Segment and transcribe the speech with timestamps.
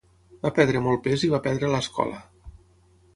[0.45, 2.17] Va perdre molt pes i va perdre l'escola.